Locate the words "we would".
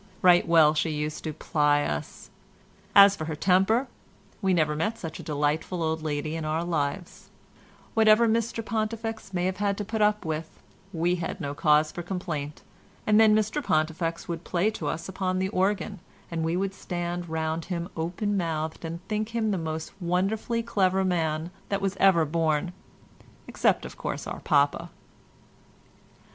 16.43-16.73